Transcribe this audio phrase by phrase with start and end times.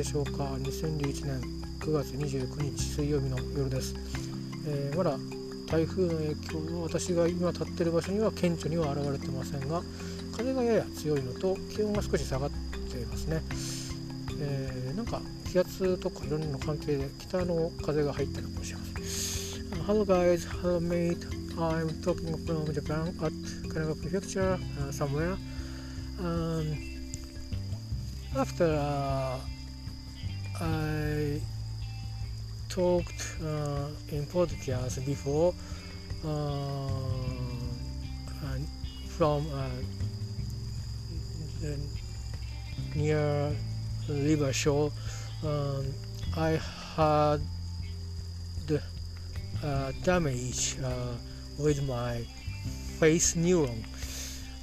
[0.00, 1.40] でしょうか？2011年
[1.80, 3.94] 9月29日水曜日の夜です、
[4.66, 5.18] えー、まだ
[5.66, 9.82] 台風の影響は私が今立っている場所には顕著には現れてませんが
[10.34, 12.50] 風がやや強いのと気温が少し下がっ
[12.90, 13.42] ていますね、
[14.40, 15.20] えー、なんか
[15.52, 18.94] 気圧とかいろんなの関係で北の風が入ってるかもしれません
[19.86, 21.28] Hello guys, hello mate
[21.58, 23.32] I'm talking from Japan at
[23.68, 25.36] Kanagawa Prefecture uh, somewhere.
[26.18, 26.74] Um,
[28.36, 29.38] after uh,
[30.60, 31.40] I
[32.68, 35.54] talked uh, in podcast before
[36.24, 36.88] uh,
[39.08, 39.68] from uh,
[42.94, 43.56] near
[44.08, 44.92] river shore
[45.44, 45.86] um,
[46.36, 46.60] I
[46.96, 47.40] had
[49.62, 51.14] uh, damage uh,
[51.58, 52.24] with my
[52.98, 53.84] face neuron.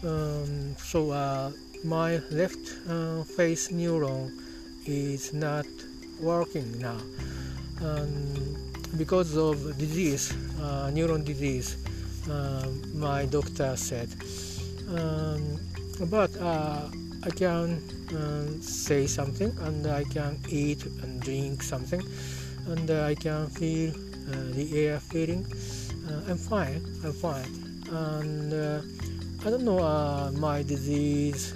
[0.03, 1.51] Um, so uh,
[1.83, 4.31] my left uh, face neuron
[4.85, 5.65] is not
[6.19, 6.99] working now.
[8.97, 11.77] Because of disease uh, neuron disease
[12.29, 14.09] uh, my doctor said
[14.89, 15.59] um,
[16.09, 16.89] but uh,
[17.23, 17.77] I can
[18.15, 22.01] uh, say something and I can eat and drink something
[22.67, 23.93] and I can feel
[24.55, 25.45] the air feeling
[26.27, 27.51] I'm fine I'm fine.
[27.91, 28.53] And
[29.45, 31.53] I don't know uh, my disease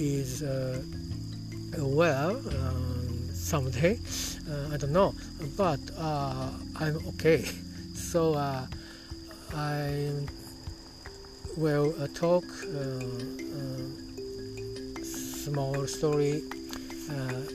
[0.00, 0.42] uh, uh, is
[1.78, 3.98] well um, someday.
[4.72, 5.14] I don't know,
[5.56, 7.44] but I'm okay.
[7.94, 8.34] So
[9.54, 10.10] I
[11.56, 12.44] will talk
[15.04, 16.42] small story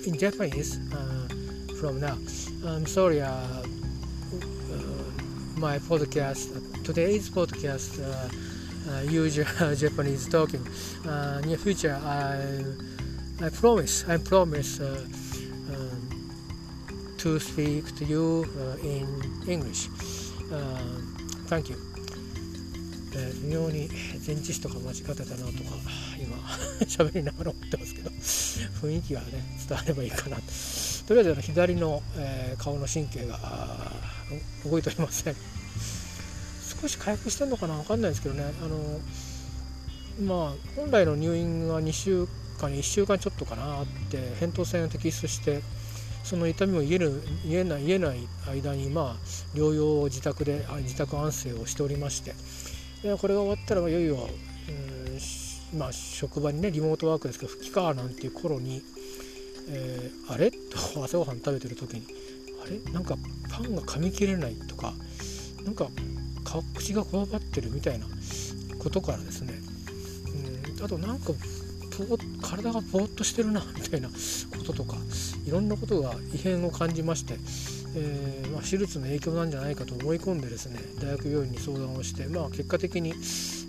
[0.05, 0.79] in Japanese
[1.79, 2.17] from now.
[2.65, 3.21] I'm sorry.
[3.21, 3.65] Uh,
[5.57, 6.51] my podcast,
[6.83, 8.29] today's podcast, uh,
[8.89, 9.35] uh, use
[9.79, 10.65] Japanese talking.
[11.07, 12.63] Uh, near future, I,
[13.45, 15.05] I promise, I promise uh,
[15.69, 18.43] um, to speak to you
[18.83, 19.07] in
[19.47, 19.89] English.
[20.51, 20.77] Uh,
[21.47, 21.77] thank you.
[23.15, 23.89] 微妙に
[24.25, 25.45] 前置詞とか間違ってたなとか
[26.19, 26.35] 今
[26.85, 29.27] 喋りながら思ってますけど雰囲気がね
[29.67, 30.37] 伝わればいいかな
[31.07, 33.39] とりあえず左の、えー、顔の神経が
[34.65, 35.35] 動いておりません
[36.85, 38.43] 少し回復してるのかな分かんないですけどね。
[38.63, 38.77] あの
[40.27, 42.27] まあ本来の入院が2週
[42.59, 45.61] 間1週間ちょっとかなあって扁桃腺を摘出して
[46.23, 52.35] その痛みを癒える癒えない癒えない間にまあ療養を自宅で自宅安静をしておりまして。
[53.19, 54.29] これが終わったらいよいよ、
[55.73, 58.81] うん、まあ職場にねリモートワークですけど復帰かなんていう頃に、
[59.69, 60.51] えー、あれ？
[60.51, 60.57] と
[61.03, 62.07] 朝ごはん食べてる時に
[62.63, 62.79] あれ？
[62.91, 63.15] なんか
[63.49, 64.93] パンが噛み切れないとか
[65.63, 65.87] なんか
[66.75, 68.05] 口がこわばってるみたいな
[68.79, 69.53] ことからですね、
[70.77, 71.33] うん、あとなんか
[72.41, 74.15] 体がぼーっとしてるなみたいなこ
[74.65, 74.97] ととか
[75.45, 77.35] いろんなことが異変を感じまして、
[77.95, 83.13] えー、まあ、手術の影響なんじゃないかと思い込んでですね大学病院に相談をして、まあ、結果的に、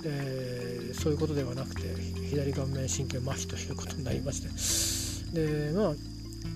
[0.04, 1.94] えー、そういうことではなくて
[2.30, 5.92] 左顔面神経麻痺ということになりましてでまあ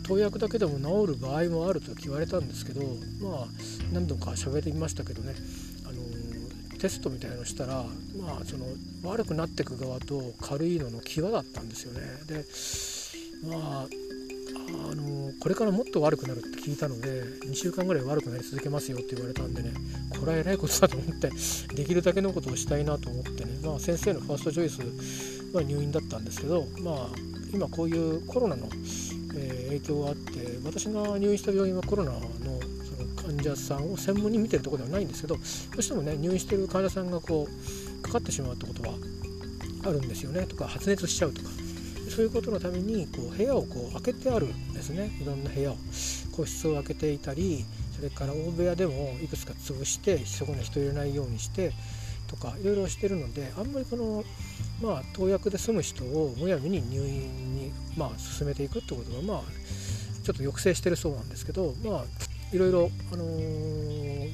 [0.03, 2.81] 投薬だけでも治る場合もあると言われたんですけど
[3.21, 3.47] まあ
[3.93, 5.35] 何度か喋ってみましたけどね
[6.81, 7.85] テストみたいのしたら、
[8.19, 8.67] まあ、その
[9.05, 12.01] 悪くなっていく側と軽いのの際だったんですよね。
[12.27, 12.45] で
[13.55, 13.87] まあ
[14.91, 19.73] あのこれからもっと悪くなるって聞いたので2週間ぐらい悪くなり続けますよって言われたんでね
[20.19, 21.31] これは偉いことだと思って
[21.75, 27.11] できるだけのことをしたいなと思ってね、まあ、先生のファーストチョイスは入院だったんですけど、まあ、
[27.53, 28.69] 今こういうコロナの、
[29.35, 32.60] えー、影響があって私が入院した病院はコロナの
[33.43, 35.41] 者さんを専門に見てるところではないんですけどど
[35.79, 38.95] うしてもね入院してる患者さんがこうかかってしまうってことは
[39.85, 41.49] あるんですよねとか発熱しちゃうとか
[42.11, 45.13] そういうことのためにこう部屋をこう開けてあるんですね。
[45.23, 45.77] いろんな部屋を。
[46.41, 47.65] 個室を開けていたり
[47.95, 51.73] それから大部屋でもいくつか潰してそこに人入れないようにして
[52.29, 54.25] とかいろいろしてるのであんまりこの
[54.81, 59.43] まあ投薬で済む人をむやみに入院にまあ進めていくってことがまあ
[60.23, 62.05] ちょっと抑制してるそうなんですけどまあ
[62.53, 64.31] いろいろ、あのー、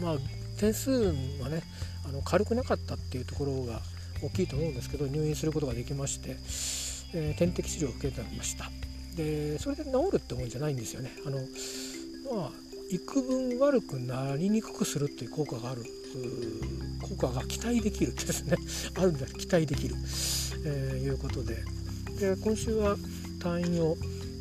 [0.00, 0.16] まあ、
[0.58, 1.62] 点数はね
[2.06, 3.80] あの軽くなかったっていうところが
[4.22, 6.36] 大きいと思うんですけど入院することができまして、
[7.14, 8.70] えー、点滴治療を受けてました。
[9.16, 11.10] でそれで治るってもんじゃないんですよね。
[11.26, 11.38] あの
[12.34, 12.50] まあ
[12.90, 15.84] 幾分悪くなりにくくするっていう効果がある
[17.02, 18.56] 効果が期待できるですね。
[18.96, 19.96] あるんだ期待できる、
[20.64, 21.56] えー、いうことで。
[22.18, 22.96] で今週は
[23.40, 23.96] 退院を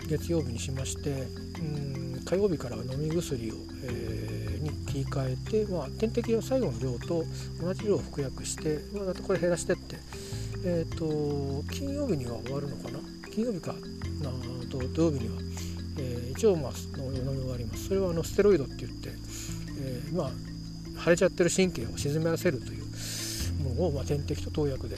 [0.07, 1.27] 月曜日にしまして
[1.59, 7.23] うん火曜日から飲み薬を、えー、に切り替えて、まあ、点滴は最後の量と
[7.62, 9.97] 同じ量を服薬して、まあ、これ減らしてって、
[10.65, 13.00] えっ、ー、と金曜日には終わるのかな？
[13.31, 13.73] 金曜日か。
[14.21, 14.29] な
[14.69, 15.35] と土曜日には、
[15.97, 16.71] えー、一応まあ
[17.01, 17.88] 飲み終わります。
[17.88, 19.09] それはあのステロイドって言って、
[19.79, 20.31] えー、まあ
[21.03, 22.83] 腫れちゃってる神経を沈めらせるという
[23.63, 24.97] ものを、まあ、点滴と投薬で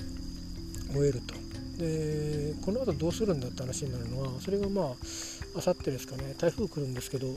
[0.92, 1.34] 終えると。
[1.78, 4.86] でこの後どうするんだって話になるのはそれがまあ
[5.56, 6.36] あさってですかね。
[6.38, 7.28] 台風来るんですけど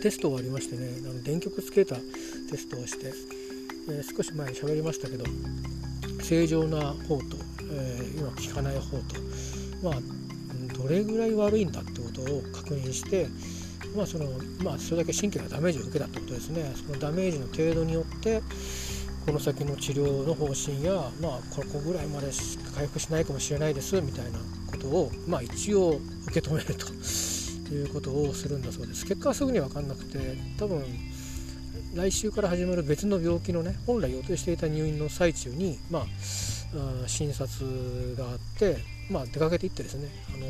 [0.00, 3.12] テストがありましてねあの電極つけたテストをして、
[3.90, 5.24] えー、少し前に喋りましたけど
[6.22, 7.36] 正常な方と、
[7.70, 9.02] えー、今効かない方と
[9.82, 9.94] まあ
[10.74, 13.28] どれぐらい悪いんだってことを確認して
[13.94, 14.26] まあその
[14.64, 16.72] まあそれだけ神経がダメージを受けたってことですね。
[16.76, 18.40] そのダメージの程度によって
[19.26, 24.38] この先の治療の方針やまあここぐらいまでしか回復しないかもしれないですみたいな
[24.70, 29.04] ことをまあ一応受け止めるということをするんだそうです。
[29.06, 30.18] 結果はすぐに分かんなくて
[30.58, 30.84] 多分
[31.94, 36.04] 来週から始まる別の病気のね本来予定していた入院の最中にまあ
[37.06, 38.78] 診察があって
[39.10, 40.08] まあ出かけていってですね。
[40.34, 40.46] あの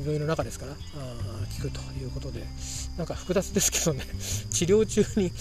[0.00, 0.76] 病院の中ですからあ
[1.50, 2.44] 聞くということで。
[2.96, 4.04] なんか複雑ですけどね。
[4.50, 5.32] 治療中に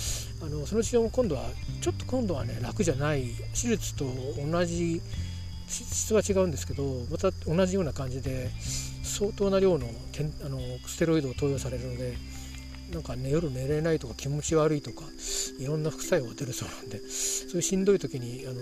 [0.41, 1.50] あのその治療も今度は
[1.81, 4.06] ちょっと今度はね楽じゃない手術と
[4.51, 5.01] 同じ
[5.68, 8.50] 質は違うんですけどまた同じような感じで
[9.04, 9.88] 相当な量の
[10.45, 12.18] あのステロイドを投与されるので
[12.94, 15.04] なんか、ね、夜寝れないとか気持ち悪いとか
[15.60, 18.62] いろんな副作用が出るそうなんでそういうしんどい時にあの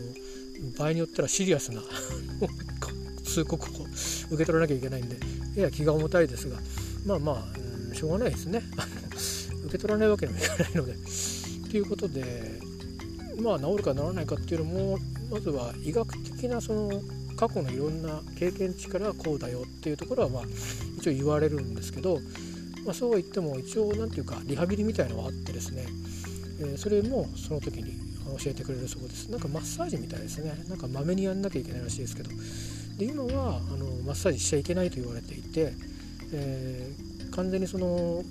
[0.77, 1.81] 場合によってはシリアスな
[3.25, 3.85] 通告を
[4.29, 5.17] 受け取らなきゃいけないんで
[5.55, 6.57] やや気が重たいですが
[7.05, 7.43] まあまあ、
[7.89, 8.61] うん、しょうがないですね。
[9.65, 10.95] 受け取らないわけにもいかないので。
[11.69, 12.59] ということで
[13.37, 14.99] まあ治るか治らないかっていうのも
[15.31, 17.01] まずは医学的なその
[17.37, 20.43] 過去のいろんな経験値からこうだよっていうところはまあ
[20.97, 22.19] 一応言われるんですけど、
[22.85, 25.85] まあ、そうは言っても一応何て言うかリハビリみたいのがあってですね、
[26.59, 27.93] えー、それもその時に
[28.37, 29.29] 教えてくれるそうです。
[29.29, 30.53] なんかマッサージみたいですね。
[30.69, 32.29] なんかまめにやんなきゃいけないらしいですけど。
[32.97, 35.73] で今はあのマッサージしちゃいけないと言われていて、
[36.33, 38.23] えー、完全にその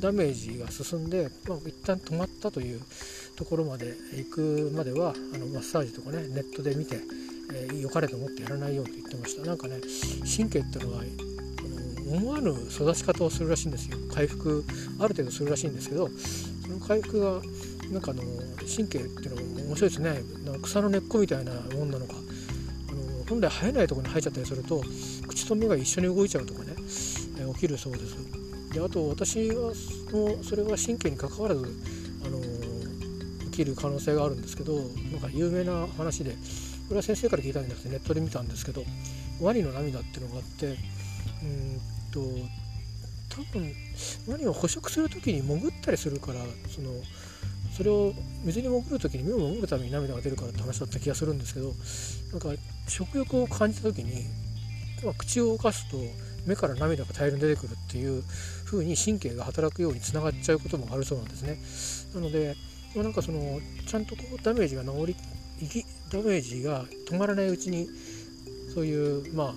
[0.00, 2.80] ダメージが進んで、まあ、一旦止まったという
[3.38, 6.98] ところまで行くまではあのマッサージとかねネットで見て、
[7.54, 9.46] えー、良かれと思ってやらないように言ってました。
[9.46, 9.76] なんかね
[10.26, 11.04] 神経っていうのは
[12.10, 13.96] 思わぬ育ち方をするらしいんですよ。
[14.12, 14.64] 回復
[14.98, 16.08] ある程度するらしいんですけど
[16.66, 17.40] その回復が
[17.92, 18.22] なんかあの
[18.66, 20.20] 神経っていうのも面白いですね。
[20.62, 22.14] 草の根っこみたいなもんなのか。
[22.90, 24.82] あの本来生えないところに生えちゃったりすると
[25.28, 26.74] 口と目が一緒に動いちゃうとかね、
[27.38, 28.16] えー、起きるそうです。
[28.72, 29.72] であと私は
[30.10, 31.64] のそれは神経にかかわらず、
[33.58, 36.36] きる可能性があるんですけどなんか有名な話でこ
[36.90, 38.82] れは先生から聞いたんじゃなくてネットで見たんですけど
[39.40, 40.70] ワニの涙っていうのがあってう
[41.46, 41.80] ん
[42.12, 42.20] と
[43.28, 43.72] 多分
[44.28, 46.90] ワニを捕食する時に潜ったりするからその
[47.76, 48.12] それを
[48.44, 51.72] 水に潜る時に目を守るために涙が出るからって話だった気がするんですけど
[52.32, 54.24] なんか食欲を感じた時に、
[55.04, 55.96] まあ、口を動かすと
[56.46, 58.22] 目から涙が大量に出てくるっていう
[58.64, 61.58] 風に神経が働くようにつながっちゃうこともあるそうなんですね。
[62.14, 62.56] なので、
[62.94, 65.16] まあ、なんかそのちゃんとこうダメージが治り
[66.10, 67.88] ダメージが止まらないうちに
[68.74, 69.54] そういうまあ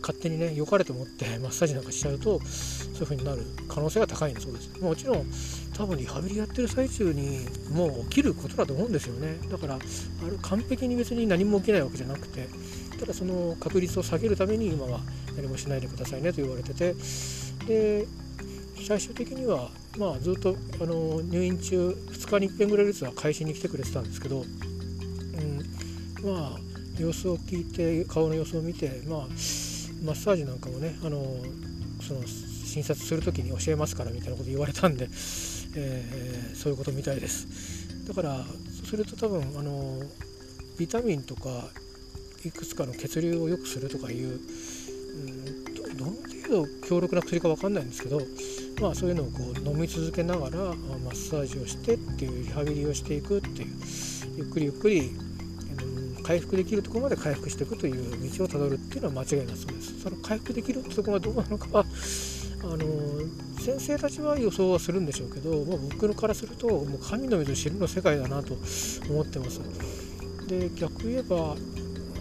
[0.00, 4.78] 勝手にね良かれと思ってマッサージなんかしちゃうとそういう風になる可能性が高いんだそうです。
[4.80, 5.24] もちろん
[5.74, 9.38] 多分リハビリやってる最中にもう起きることだと思うんですよね。
[9.50, 9.84] だからあれ
[10.42, 12.48] 完璧に別に何も起きないわけじゃなくて
[13.00, 15.00] ただその確率を下げるために今は
[15.36, 16.94] 何もしないでくださいねと言われてて。
[17.66, 18.06] で
[18.86, 25.58] 最終的にはまあずっとあの入院中2日に1遍ぐらいずつは会心に来てくれてたんですけど、うん、
[26.30, 26.58] まあ
[26.98, 29.20] 様子を聞いて顔の様子を見てまあ
[30.04, 31.24] マッサージなんかもねあの
[32.00, 35.04] その診察する時に教えますからみたいなこと言われたんで、
[35.76, 38.06] えー、そういうことみたいです。
[38.06, 40.00] だからそうすると多分あの
[40.78, 41.70] ビタミンとか
[42.44, 45.64] いくつかの血流を良くするとかいう、うん、
[45.96, 48.20] どの程度強力な薬か分かんないんですけど
[48.80, 53.76] まあそういうのをこう飲み続けながらマッサージをしてっていうリハビリをしていくっていう
[54.36, 55.16] ゆっくりゆっくり
[56.24, 60.00] 回復できるところまで回復していくという道をたどるっていうのは間違いなそうです。
[60.00, 61.84] その回復できるってところがどうなのかは
[62.62, 62.78] あの
[63.60, 68.56] 先生たちは予想はするんでしょうけど、まあ、僕からするともう神の水を知るの世界だなと
[69.10, 69.60] 思ってます。
[70.48, 71.56] で逆言えば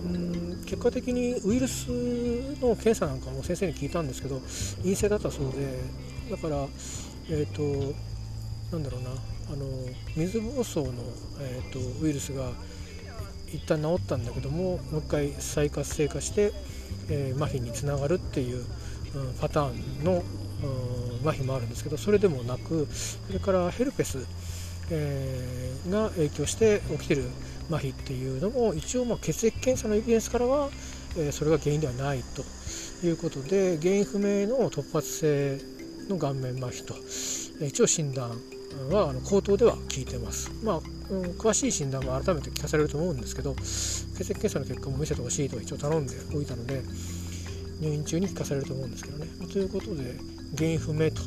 [0.06, 1.88] うん結果的にウイルス
[2.62, 4.42] の検査なんかも先生に聞いたんですけど
[4.82, 5.82] 陰性だったそうで
[6.34, 6.68] だから
[7.30, 7.94] えっ、ー、と
[8.72, 9.10] なんだろうな
[9.52, 9.66] あの
[10.16, 11.04] 水疱瘡の、
[11.40, 12.50] えーと、ウイルスが
[13.54, 16.52] 一旦治ったんだけどももう一回再活性化して、
[17.10, 18.66] えー、麻痺につながるっていう
[19.40, 20.24] パターンの
[21.22, 24.26] 麻痺もあるんですけどそれでもなくそれからヘルペス、
[24.90, 27.26] えー、が影響して起きてる
[27.70, 30.70] 麻痺っていうのも一応まあ血液検査のエビデンスからは、
[31.18, 36.96] えそれが原因ではないということで原因不明の突発性の顔面麻痺と
[37.66, 38.30] 一応診断
[38.90, 40.52] はあの口頭では聞いてます。
[40.64, 46.82] まあ、うん、詳しい診断も改めて聞かされると思うんですけど血液検査の結果も見せてほしいと一応頼んでおいたので
[47.80, 49.28] 入院中に聞かされると思うんですけどね。
[49.52, 50.16] ということで
[50.58, 51.22] 原因不明と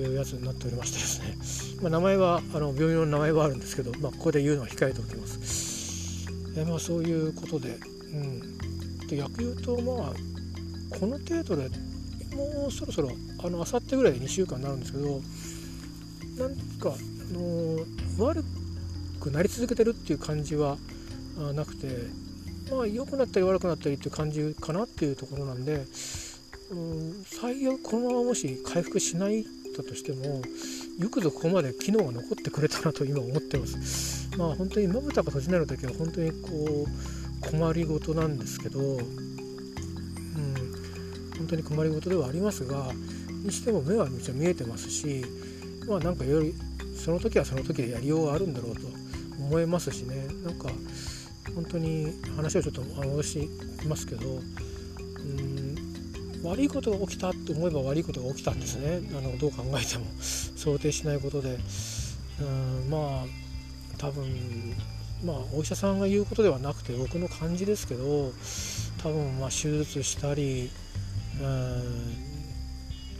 [0.00, 1.04] いうやつになっておりましてで
[1.44, 6.26] すね、まあ、名前はあの病院の名前はあるんですけど、まあ、ここで言うのは控えておきます。
[6.56, 7.78] えまあ、そういうことで,、
[8.12, 8.58] うん、
[9.08, 10.14] で逆言うとまあ
[10.98, 11.70] この程度で
[12.36, 13.10] もうそろそろ
[13.44, 15.20] あの明後日ぐらいで2週間になるんですけど
[16.38, 18.44] なんか、あのー、悪
[19.20, 20.76] くなり続けてるっていう感じは
[21.54, 21.86] なくて
[22.70, 25.84] まあ良くなったり悪くなったりっていう感じかなっていうところなんで、
[26.70, 29.44] うん、最悪このままもし回復しない
[29.76, 30.42] だとしても
[30.98, 34.30] よくぞここまで機能が残ってくれたなと今思ってます。
[34.36, 39.00] まあ本当にまぶたが閉じない時は本当にこう困りごとなんですけど、うん、
[41.36, 42.92] 本当に困りごとではありますが
[43.42, 45.24] にしても目はめちゃ見えてますし
[45.86, 46.54] まあなんかより
[46.96, 48.82] その時はその時でやりようがあるんだろうと
[49.38, 50.26] 思いますしね。
[50.44, 50.68] なんか
[51.54, 53.48] 本当に話をちょっと戻し
[53.86, 54.40] ますけどう
[55.24, 59.00] ん悪いことが起きたと思えば悪いことが起きたんですね。
[59.16, 60.06] あのどう考えても。
[60.20, 61.58] 想定しないことで。
[62.40, 63.42] うんまあ
[63.98, 64.74] 多分
[65.24, 68.32] まあお医者さんが言うことではなくて僕の感じですけど
[69.02, 70.70] 多分ま手術したり
[71.40, 72.31] うん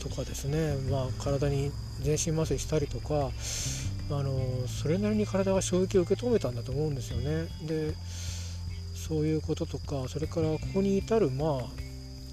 [0.03, 3.31] とかですね、まあ、体に全身麻酔したりとか
[4.09, 7.47] あのそれなりに体が衝撃を受け止めたんだと思うんですよね。
[7.65, 7.93] で
[8.93, 11.63] そういうこととかそれからここに至るまあ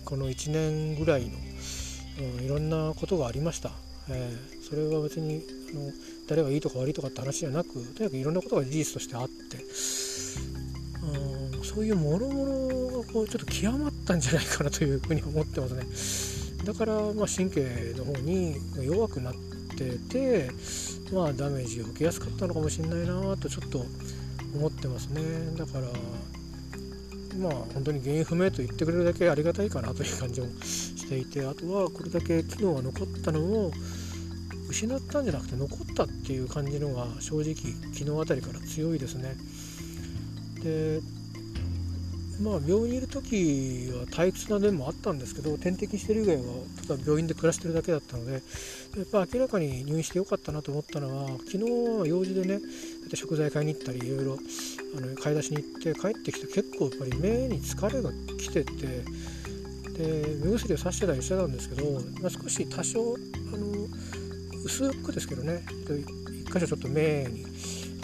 [0.04, 1.38] この1年ぐらいの、
[2.38, 3.70] うん、いろんなことがありました。
[4.08, 5.92] えー、それは別にあの
[6.28, 9.58] 誰がいいとか悪いとかって話じゃなくとにかくいろんなことが事実としてあって、
[11.56, 16.29] うん、そういうもろもろがこうちょっと極まったんじゃないかなというふうに思ってますね
[16.70, 19.34] だからまあ神経の方に弱くなっ
[19.76, 20.50] てて
[21.12, 23.84] まあダメージを受けやすかったのかもしれないなとちょっと
[24.54, 25.20] 思ってますね
[25.58, 25.88] だから
[27.40, 33.72] まあ本当に原因不明と言ってくれるだけありがたいかなという感じもしていてあとはこれだけ機能が残ったのを
[34.68, 37.54] 失ったんじゃなくて残ったっていう感じのが正直
[37.92, 39.34] 昨日あたりから強いですね。
[40.62, 41.00] で
[42.40, 46.42] まあ病院にいる時は退屈な面もあったんですけど点滴してる以外は
[46.88, 48.40] ただ病院で暮らしてるだけだったのでやっ
[49.12, 51.58] ぱ明らかに入院してよかったなと思ったのは昨日
[51.98, 52.60] は用事でね
[53.14, 54.38] 食材買いに行ったりいろいろ
[54.96, 59.04] あの買い出しに行って帰ってきて結構やっぱり目に疲れが来てて
[60.00, 63.16] で目薬をさしてたりしてたんですけど、まあ、少し多少
[63.52, 63.86] あの
[64.64, 65.62] 薄くですけどね
[66.42, 67.44] 一箇所ちょっと目に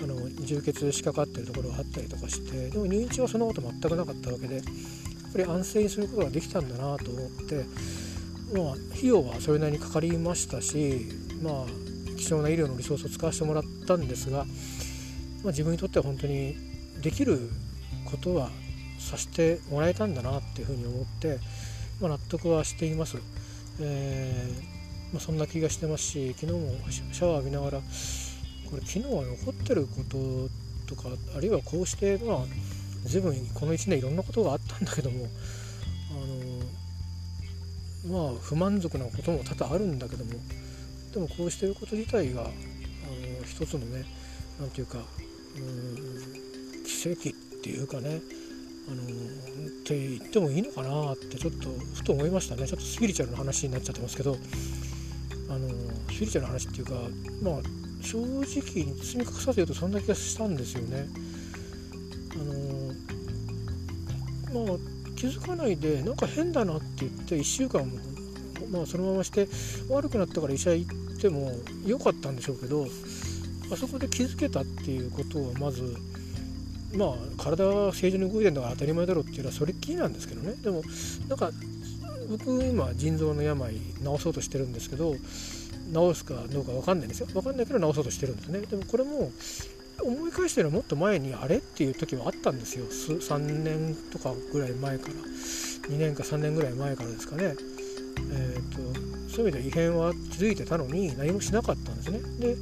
[0.02, 4.64] あの充血しかかってるところがあったりとかしてでも入院中はそんなこと全くなかったわけでやっ
[5.32, 7.64] ぱり安静にすることができたんだなと思って
[8.52, 11.08] まあ費用はそれなりにかかりましたし
[11.42, 11.64] まあ
[12.16, 14.46] 貴重な医療のリソースを使わせてもらったんですが、まあ、
[15.48, 16.56] 自分にとっては本当に
[17.00, 17.50] できる
[18.04, 18.50] ことは
[18.98, 21.38] させてもらえたんだなっていうふうに思って、
[22.00, 23.18] まあ、納得はしています。
[23.80, 24.76] えー
[25.12, 27.80] まあ、そんな気がしてますし昨日もシャワー浴びながら
[28.70, 32.38] これ昨日は残ってることとかあるいはこうしてまあ
[33.04, 35.26] 随分この1年いろんなことがあったんだけども
[38.06, 40.32] あのまあ不満足なことも多々あるんだけども
[41.12, 42.50] でもこうしてること自体があの
[43.44, 44.04] 一つのね
[44.58, 44.98] 何て言うか
[45.56, 47.32] うん奇跡っ
[47.62, 48.20] ていうかね
[48.88, 49.06] あのっ
[49.84, 52.66] て言ってもいいのかなってちょっとふと思いましたね。
[52.66, 54.36] ちょっとスピリチュアルな話になっちゃってますけど
[55.48, 55.68] あの
[56.08, 56.92] スピリチュアルな話っていうか
[57.42, 61.08] まあ正直に包み隠さず言うとそんな気がしたんですよね。
[62.34, 62.36] あ
[64.54, 64.76] のまあ
[65.16, 67.96] 気づかないでなんか変だなって言って1週間も、
[68.70, 69.48] まあ、そのままして
[69.88, 71.50] 悪くなったから医者行っても
[71.84, 72.86] 良かったんでしょうけど
[73.72, 75.96] あそこで気づけたっていうことはまず
[76.94, 80.82] まあ体は正常に動いてるのが当たり前だろっていうのはそれっきりなんですけどねでも
[81.28, 81.50] なんか
[82.28, 83.80] 僕今腎臓の病治
[84.18, 85.14] そうとしてるんですけど
[85.92, 87.26] 治すかどうか分かんないんですよ。
[87.26, 88.60] 分かんないけど治そうとしてるんですね。
[88.60, 89.30] でもこれも
[90.02, 92.86] 思い返してるのはもっと前にあれっていう時はあったんですよ。
[92.86, 95.14] 3年とかぐらい前から。
[95.88, 97.54] 2年か3年ぐらい前からですかね。
[98.32, 102.20] えーと、そういう意味では異変は気づいてたのに何もしなかったんですね。
[102.38, 102.56] で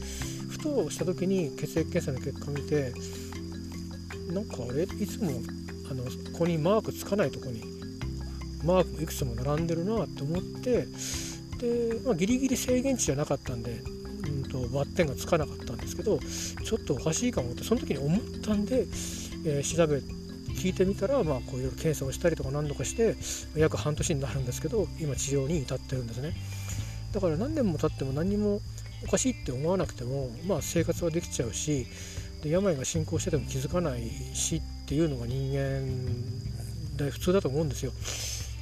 [0.48, 2.92] ふとした時に血液検査の結果見て
[4.32, 4.82] なんかあれ？
[4.82, 5.30] いつも
[5.90, 7.62] あのここにマークつかないとこに
[8.64, 10.86] マークいくつも並んでるなと思って
[11.64, 18.86] で、まあ、ギリギリ制限値じゃなかったんで、うんと、バッテンがつかなかったんですけどちょっとおかしいかもってその時に思ったんで
[19.46, 23.14] えー、調べ聞いてみたら、まあ、こういろいろ検査をしたりとか何度かして
[23.56, 26.34] 約半年になるんですけど今治療に至ってるんですね
[27.12, 28.60] だから何年も経っても何も
[29.06, 31.86] おかしいって思わなくても、まあ、生活はできちゃうし
[32.42, 35.86] で病が進行してても気づかないしっていうのが人間
[36.96, 37.92] で普通だと思うんですよ。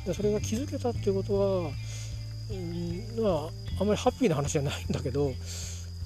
[0.06, 1.70] でそれが気づけたっていうことは、
[2.52, 5.32] うん、まああんまりハッピーな話じゃないんだけど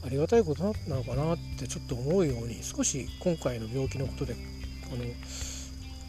[0.05, 4.37] ありがたいことなのかなってちょっと思うように少し今回の病気のことで
[4.93, 5.05] あの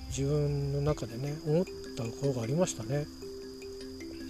[0.08, 1.66] 自分の中でね思っ
[1.96, 3.06] たころがありましたね。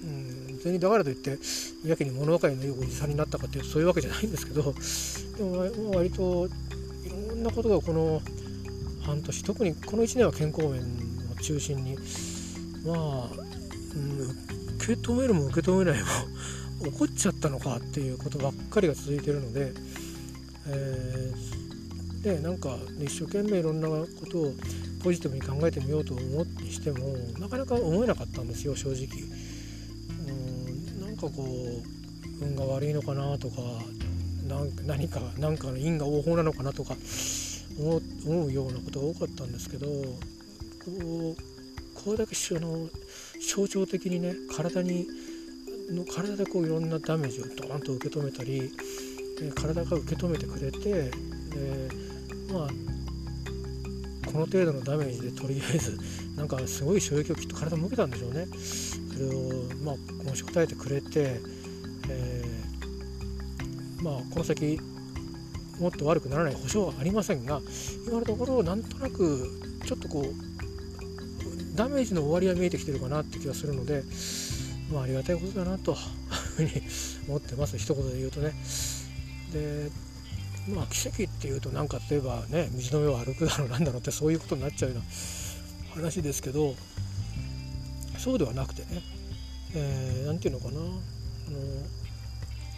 [0.03, 1.37] うん、別にだからといって
[1.85, 4.73] やけに物分かりのいいおじさんになったかっていうとそういうわけじゃないんですけど
[5.37, 6.49] でも割とい
[7.29, 8.21] ろんなことがこの
[9.01, 10.81] 半年特にこの1年は健康面
[11.31, 11.97] を中心に
[12.85, 13.29] まあ、
[13.95, 16.07] うん、受け止めるも受け止めないも
[16.89, 19.73] 怒っちゃったのかっていうことばっかりが続いてるので、
[20.67, 24.53] えー、でなんか一生懸命いろんなことを
[25.03, 29.07] ポジティブに考えてみようと思ってしてもなかなか思えなかったんですよ正直。
[30.27, 33.55] うんなんかこう運が悪いのかなとか
[34.85, 36.95] 何か何かの因果応報なのかなとか
[37.79, 40.15] 思うようなことが多かったんですけどこ
[40.87, 41.35] う
[41.93, 42.89] これだけあの
[43.47, 45.07] 象徴的にね体に
[45.89, 48.71] の体でこういろんなダメージをドーンと受け止めたり
[49.55, 51.09] 体が受け止めてくれて
[52.51, 52.67] まあ
[54.29, 55.97] この程度のダメージでとりあえず
[56.35, 58.47] なんかすごい衝撃をきっと体も受けたんでしょうね。
[59.13, 61.39] それをまあ持ちこたえてくれて、
[62.09, 64.79] えー、まあこの先
[65.79, 67.61] もっと悪くならない保証はありませんが
[68.05, 69.49] 今のところなんとなく
[69.85, 70.46] ちょっとこう
[71.77, 74.03] ダメージの終わりは見えてきてるかなって気がするので
[74.91, 75.97] まあありがたいことだなとい う
[76.57, 76.71] ふうに
[77.27, 77.77] 思ってます。
[77.77, 78.53] 一言で言うとね。
[79.53, 79.89] で
[80.67, 86.75] まあ奇跡っていうとなんか例えばね道の上を歩くだろうなんだろうってそういうことになっちゃうような話ですけど
[88.17, 89.01] そうではなくてね
[89.73, 90.81] 何、えー、て言うのかな。
[90.81, 91.59] あの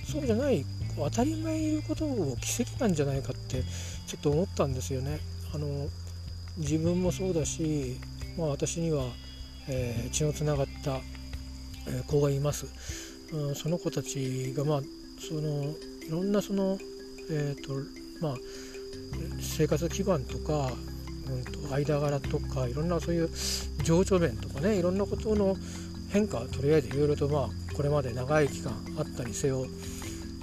[0.06, 3.64] そうじゃない当たり前言うことを奇跡なんじゃないかって
[4.08, 5.20] ちょっと思ったんですよね。
[5.54, 5.88] あの
[6.58, 7.98] 自分もそうだし、
[8.40, 9.04] まあ、私には、
[9.68, 11.02] えー、血のつながった、
[11.88, 12.68] え子がいます。
[13.34, 14.82] うん、その子たちが、まあ、
[15.20, 15.74] その
[16.08, 16.78] いろんなその、
[17.30, 17.74] えーと
[18.22, 18.36] まあ、
[19.40, 20.72] 生活基盤とか、
[21.28, 23.30] うんと、間柄とかいろんなそういう
[23.84, 25.56] 情緒面とかねいろんなことの
[26.10, 29.66] 変化とりあえずいろいろとまあこれまで長い期間あったにせよ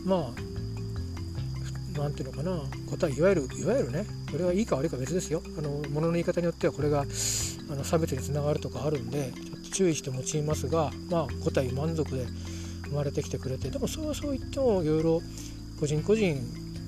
[0.04, 0.55] まあ
[1.96, 5.42] 何ていうのかな答えいわゆるいわゆるねこれはいいか悪いか別ですよ。
[5.58, 7.04] あの物の言い方によってはこれが
[7.70, 12.26] あの差別につながるとかあるんでちょっと注意して用いますがまあ答え満足で
[12.84, 15.22] 生まれてきてくれてでもそうそう言ってもいろいろ
[15.80, 16.40] 個人個人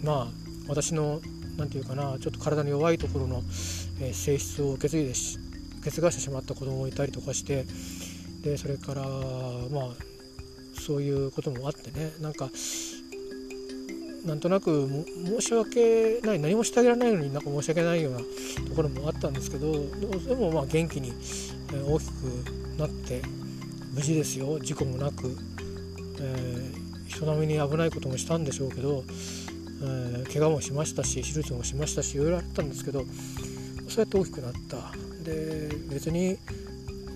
[0.03, 0.27] まあ
[0.69, 1.21] 私の
[1.57, 3.43] 何て言うかなちょっと体の弱いところの、
[4.01, 7.67] えー、性質を受け継いで受け継がしてしまった子供もいたりとかして
[8.43, 9.89] でそれからまあ
[10.81, 12.49] そういうこともあってねなんか
[14.25, 14.89] なんとなく
[15.25, 18.25] 申し訳ない何もしてあげられないのになんか申し訳ないようなと
[18.75, 21.13] ころもあったんですけどでもまあ元気に
[21.73, 23.23] 大きくなって
[23.95, 24.59] 無事ですよ。
[24.61, 25.37] 事故もなく、
[26.21, 29.05] えー、人並みに危ないこともしたんでしょうけど、
[29.83, 33.05] えー、怪我もしましたし手術もしましたしいろいろあったんですけど
[33.89, 34.93] そうやって大きくなった。
[35.25, 36.39] で別に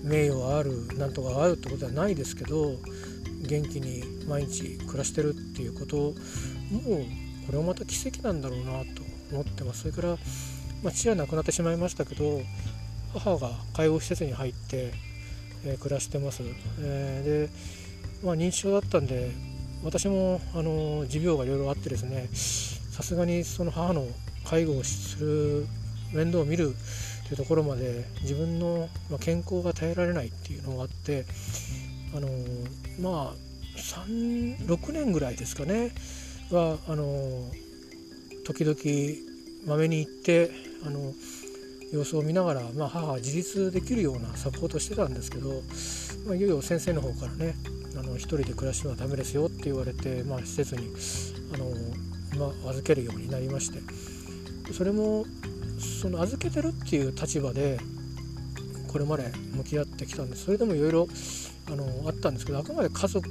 [0.03, 2.75] 名誉があるなんとかがあるってことはないですけど
[3.43, 6.13] 元気に毎日暮らしてるっていうこともう
[7.45, 9.81] これはまた奇跡なんだろうなと思ってます。
[9.81, 10.17] それから、
[10.81, 12.41] まあ、父は亡くなってしまいましたけど
[13.13, 14.93] 母が介護施設に入って、
[15.65, 16.41] えー、暮らしてます、
[16.79, 19.31] えー、で、まあ、認知症だったんで
[19.83, 24.07] 私もあの持病がいろいろあってですねさすがにその母の
[24.45, 25.67] 介護をする
[26.13, 26.75] 面倒を見る
[27.27, 31.25] というところまで自分の健康が耐えられないっていうのがあって
[32.15, 32.27] あの
[32.99, 33.35] まあ
[33.75, 35.91] 6年ぐらいですかね。
[36.51, 37.49] はあの
[38.45, 38.77] 時々
[39.65, 40.51] まめに行って
[40.85, 41.13] あの
[41.91, 45.61] 様子を見ながら、まあ、母は自立できるようなサポートしてたんですけど、
[46.25, 47.55] まあ、いよいよ先生の方からね
[47.97, 50.89] あの一人で暮らしてはダメですよって言われて、まあ、施設に
[51.53, 51.71] あの、
[52.37, 53.79] まあ、預けるようになりまして。
[54.71, 55.25] それも
[56.01, 57.77] その預けてるっていう立場で
[58.87, 60.45] これまで向き合ってきたんです。
[60.45, 61.07] それでもいろいろ
[61.71, 63.29] あのあったんですけどあくまで家族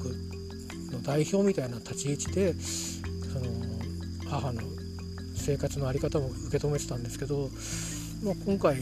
[0.90, 3.46] の代表みたいな立ち位置でその
[4.28, 4.62] 母の
[5.34, 7.50] 生活の在り方も受け止めてたんですけど、
[8.22, 8.76] まあ、今回、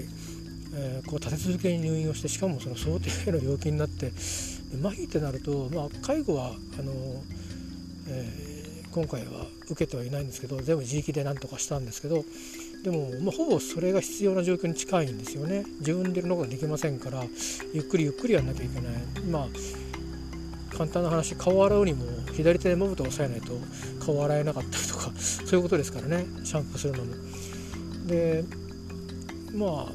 [0.75, 4.13] えー、こう立て続けに入院をしてしかもその想定外の病気になって
[4.79, 6.93] 麻痺ってなると、まあ、介護はあの、
[8.09, 12.25] えー、今回は受けてはいないんですけど全部自力で何とかしたんですけど
[12.83, 15.65] でも、まあ、ほぼそれが必要な状況に近いんですよね。
[15.81, 17.23] 自分でいろんなことができませんから
[17.75, 19.25] ゆっくりゆっくりやんなきゃいけない。
[19.29, 19.49] まあ
[20.77, 23.53] 簡単な話顔を洗うにも左手でまぶたを押さえないと
[24.05, 26.27] 顔洗えなかったりとか そういうことですからね。
[26.43, 27.15] シャンプーするのも。
[28.07, 28.45] で
[29.53, 29.93] まあ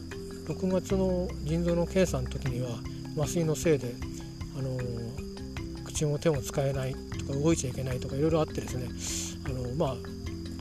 [0.48, 2.80] 6月の腎臓の検査の時には
[3.18, 3.96] 麻酔のせいで
[4.58, 4.78] あの
[5.86, 8.90] 口も手も使えないとか動いちゃいけないとかいろいろあってですね。
[9.46, 9.98] あのまあ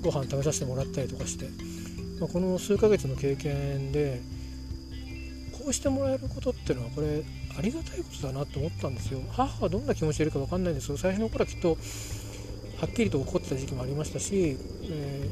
[0.00, 1.48] ご飯食べさせてもらったりとかして
[2.20, 4.20] まあ、この数ヶ月の経験で
[5.52, 7.22] こうしてもらえることっていうのはこれ
[7.56, 9.20] ありがたいことだなと思ったんですよ。
[9.30, 15.28] 母はどんな気持ちでいるか分かんないんですけど最初の頃はきっとはっきりと怒ってた時期もありましたし、え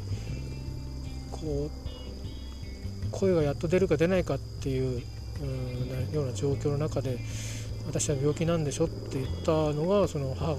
[1.31, 5.03] ー、こう声がやっと出るか出ないかっていう
[5.42, 7.18] うような状況の中で
[7.87, 10.57] 私は病気なんでしょって言ったのがその母が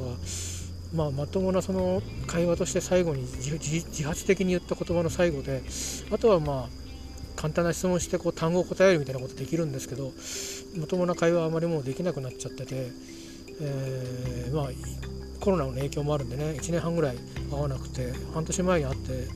[0.94, 5.64] まあ、まともなその会話として最後に自発的に言った言葉の最後で
[6.12, 6.84] あとはまあ
[7.36, 10.12] 簡単な質問してこう単語を答えるみたいなことできるんですけど
[10.80, 12.92] まともな会話はあまりもうできなくなっちゃってて、
[13.60, 14.68] えー、まあ
[15.40, 17.18] コロナの影響もあるんでね1年半ぐらい
[17.50, 19.28] 会わなくて半年前に会って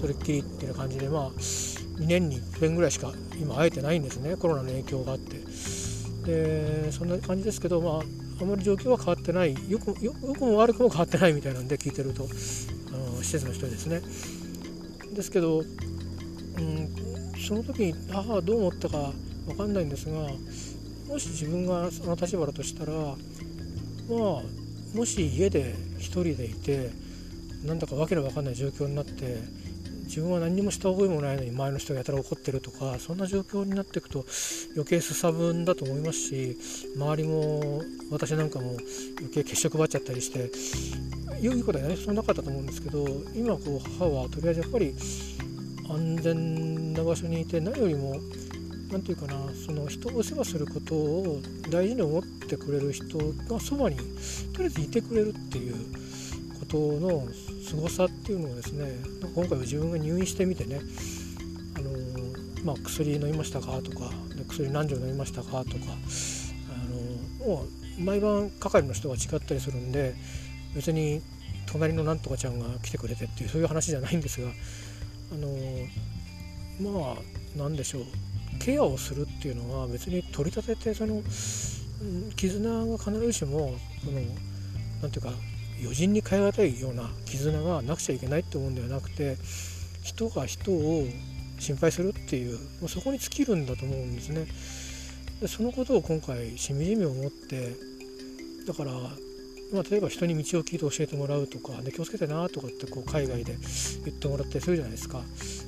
[0.00, 5.36] それっきりっていう感じでまあ2年に1遍ぐらいしか今会えてないんですねコロナの影響があって。
[6.26, 9.54] でそんな感じですけどまああまり状況は変わってない。
[9.70, 14.00] よくよくも悪くも変わってないみたいなんで聞いてるとあの施設の人ですね。
[15.14, 16.94] ですけど、うん、
[17.46, 19.12] その時に母はどう思ったか
[19.46, 20.28] 分かんないんですが
[21.08, 23.16] もし自分がその立場だとしたらま
[24.10, 24.42] あ
[24.94, 26.90] もし家で1人でいて
[27.64, 29.38] なんだかわけのわかんない状況になって
[30.06, 34.24] 自分は何もした覚えもないのに前の人がやたら怒ってるとかそんな状況になっていくと
[34.74, 36.58] 余計すさぶんだと思いますし
[36.96, 38.76] 周りも私なんかも
[39.18, 40.50] 余計血色ばっちゃったりして
[41.40, 44.94] いいことはねそんなかったと思うんですけど今こう母はとりあえずやっぱり
[45.88, 48.16] 安全な場所にいて何よりも
[48.90, 51.40] 何て言うかなその人を世話することを
[51.70, 55.74] 大事に思ってくれる人がそばにとりあえずいてくれるっていう
[56.60, 57.26] ことの
[57.66, 58.86] 凄さっていうのをですね
[59.34, 60.80] 今回は自分が入院してみてね
[61.76, 61.90] あの、
[62.64, 64.12] まあ、薬飲みましたかとか
[64.48, 65.64] 薬何錠飲みましたかとか
[66.72, 70.14] あのもう毎晩係の人が違ったりするんで
[70.76, 71.20] 別に
[71.66, 74.48] 隣のなんとかちゃんが来てくれてっていうそういう話じゃないんですが
[75.32, 75.48] あの
[76.80, 77.16] まあ
[77.56, 78.04] 何でしょう
[78.60, 81.20] ケアをするっていうのは別に取り立ててその
[82.36, 83.74] 絆が必ずしも
[84.04, 84.20] その
[85.02, 85.32] 何ていうか
[85.80, 89.36] 余人に変え難いような絆がなくちゃいけないって思うんではなくて
[90.02, 91.06] 人が人を
[91.58, 94.46] 心配するっていうもうそこに尽きるんだと思うんですね。
[95.40, 97.74] でそのことを今回しみじみ思って
[98.66, 98.92] だから、
[99.72, 103.56] まあ、例えば人に道を聞いて教えてもらうとかで気をつけてなとかってこう海外で
[104.04, 105.20] 言ってもらったりするじゃないですか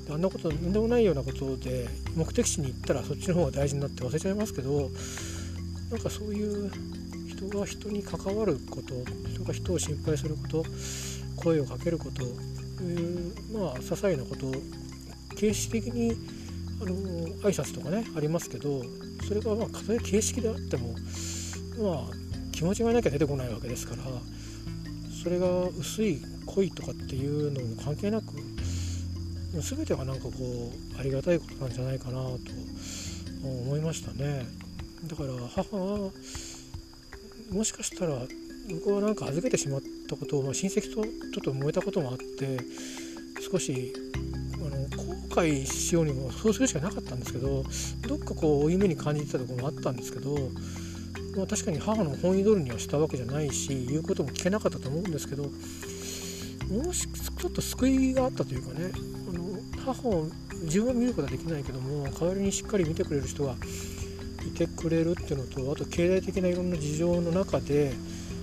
[0.06, 4.90] であんなこと何でもないようなことで目的地に行ったらそっちの方が大事になって忘れちゃいますけど
[5.90, 6.70] なんかそういう
[7.38, 8.94] 人が人に関わること
[9.30, 10.64] 人が人を心配すること
[11.36, 12.24] 声をかけること
[12.82, 14.50] いうまあ些細なこと
[15.36, 16.16] 形式的に
[16.82, 16.96] あの
[17.38, 18.82] 挨拶とかねありますけど
[19.26, 20.94] それがまあたとえ形式であっても
[21.80, 22.12] まあ
[22.50, 24.02] 気持ちがなきゃ出てこないわけですから
[25.22, 28.34] それが薄い恋とかっていうのも関係なく
[29.52, 32.38] 全てがなんかこうありがたいことなんじゃないかなと
[33.44, 34.46] 思いましたね。
[35.04, 36.10] だから母は
[37.50, 38.14] もしかしたら
[38.70, 42.58] 僕はなんか預けてしまったことを、まあ、親戚とちょっと燃えたこともあって
[43.50, 43.92] 少し
[44.56, 47.64] あの後悔しようにもそうするしかなかったんですけど
[48.06, 50.34] どっかこう負い目に感じてたところもあったんですけど、
[51.36, 58.90] まあ、確かに母の本意通りにはしたわけじゃないし言うことも聞けなかったと思うんですけどもしちょっと救いがあったというかね
[59.30, 60.26] あの母を
[60.64, 63.54] 自分は見ることはできないけども代わりにしっかり見てくれる人が
[64.46, 67.92] いてくれるっていうのとあと経済的ないろんな事情の中で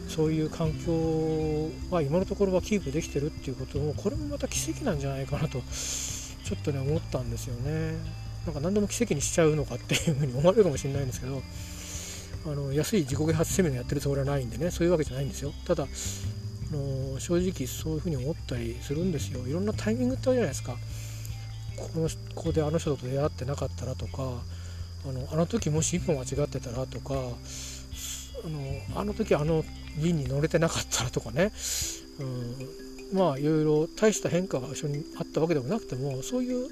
[0.08, 7.95] そういう環境は今のところはキープできてるっていうこともこれもまた奇跡なんじゃないかなとちょっとね思ったんですよね。
[8.45, 11.41] なんか何でも奇跡にしちゃうのかっていうふうに思われるかもしれないんですけど
[12.45, 15.51] あの安い自己啓発セミナーやってるつもりはないんでねそういうわけじゃないんですよ。
[15.65, 15.88] ただあ
[16.75, 19.47] の正直そういうふうに思ったりするんですよ。
[19.47, 20.77] いろんなタイミングってあるじゃないですか。
[21.75, 24.43] このここであの人と出会ってなかったらとか
[25.08, 27.18] あのあの時もし一歩間違ってたらとかあ
[28.48, 29.63] のあの時あの
[30.02, 31.52] 便に乗れてなかったらとかね、
[32.20, 36.70] うん、まあいろいろ大した変化が一緒にあったわけでもなくてもそういう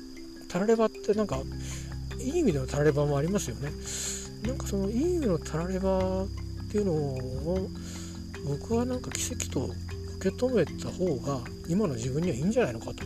[0.50, 1.38] たらればってなんか
[2.20, 3.72] いい意味でのたらればもありますよね。
[4.48, 6.28] なんかそのいい意味のたらればっ
[6.72, 7.70] ていうのを
[8.46, 9.70] 僕はなんか奇跡と
[10.18, 13.04] 受け止めた方が今の自分にはいいんじゃないのかと。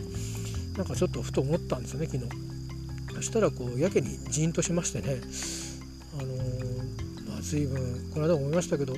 [0.76, 2.47] なんかちょっとふと思ったんですよね昨日。
[3.18, 5.20] そしたらこうやけにジーンとしましてね
[6.20, 8.92] あのー、まあ、随分この間思いましたけど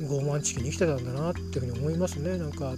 [0.00, 2.36] 傲慢チキに生きてたんだなっていうふうに思いますね。
[2.36, 2.76] なんか、あの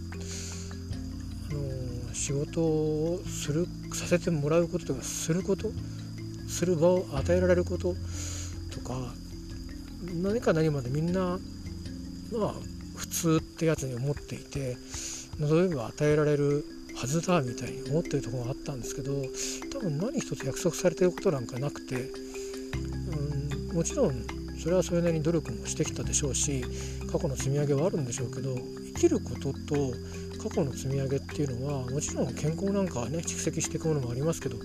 [1.59, 5.73] ー、仕事をするさせてもらうこととかすること
[6.47, 7.95] する場を与えられること
[8.71, 9.13] とか
[10.23, 11.39] 何か何までみんな
[12.33, 12.55] まあ
[12.97, 14.77] 普通ってやつに思っていて
[15.39, 16.65] 望めば与えられる
[16.99, 19.13] はずだみたいに思ってるところがあったんですけど
[19.73, 22.11] 多分何一つ約束されてることなんかなくて、
[23.71, 24.27] うん、もちろん
[24.61, 26.65] それはそれなりに努力もしてきたでしょうし
[27.13, 29.93] 過去の積み上げはあるんでしょうけど生きることと
[30.43, 34.57] 過去の積み上げっていうのはもちろん健康なんかはね蓄積していくものもありますけど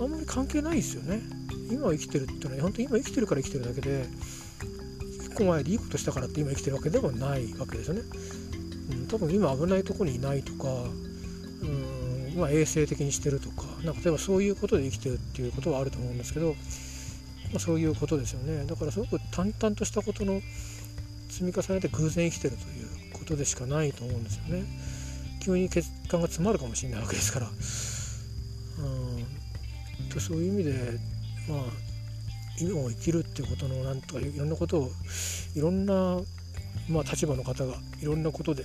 [0.00, 1.22] あんまり関係ないですよね。
[1.70, 4.04] 今生きてるっていうのは本当に今生きてるから生きてるだけで
[5.30, 8.02] 1個前でいいことしたからって今生きてるわけではないわけですよね。
[9.08, 10.68] 多分今危ないとこにいないとか、
[11.62, 16.54] うんまあ、衛生的にしてるとかなんか例えばそういうことで生きてるっていうことはあると思うんですけど、ま
[17.56, 18.64] あ、そういうことですよね。
[18.66, 20.40] だからすごく淡々としたことの
[21.28, 24.64] 積み重ねで偶然生きてるということでしかないと思うんですよね。
[25.44, 27.54] 急に血管が詰まるかもしれないわけですから、うん、
[30.08, 30.98] とそういう意味で
[31.48, 31.60] まあ
[32.60, 34.90] 今を生きるっていうことのなんとかいろんなことを
[35.54, 36.20] いろんな
[36.88, 38.64] まあ、立場の方がいろんなことで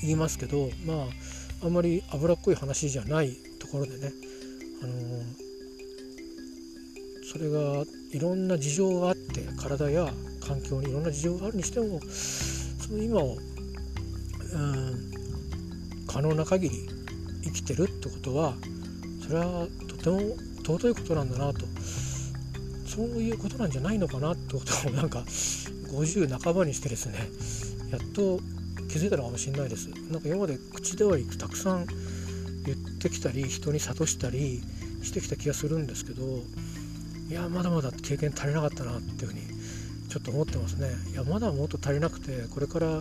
[0.00, 4.12] 言いますけどまああんまり脂っこい話じゃないところでね、
[4.82, 5.24] あのー、
[7.30, 10.08] それがいろんな事情があって体や
[10.40, 13.36] 環境にいろんな事情があるにしてもその今を、
[14.52, 15.10] うん、
[16.06, 16.88] 可能な限り
[17.44, 18.54] 生きてるってことは
[19.22, 20.18] それはとても
[20.64, 21.66] 尊いことなんだなと。
[22.90, 25.24] そういうことなんじゃないのかなってことをなんか
[25.90, 27.18] 50半ばにしてですね
[27.90, 28.38] やっと
[28.88, 29.88] 気づいたのかもしれないです。
[30.10, 31.86] なんか今まで口ではたくさん
[32.64, 34.62] 言ってきたり人に諭したり
[35.02, 36.22] してきた気がするんですけど
[37.28, 39.40] いやまだまだ経験足りなかったなっていうふうに
[40.08, 40.88] ちょっと思ってますね。
[41.12, 43.00] いやまだもっと足りなくてこれから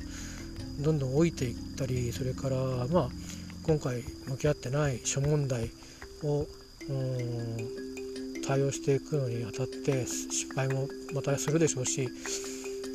[0.80, 2.56] どんどん老いていったりそれから
[2.92, 3.10] まあ
[3.64, 5.72] 今回向き合ってない諸問題
[6.24, 6.46] を
[8.46, 12.10] 対応していくのにあたって失敗もまたするでしょうし